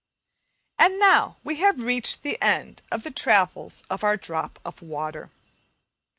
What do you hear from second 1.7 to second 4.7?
reached the end of the travels of our drop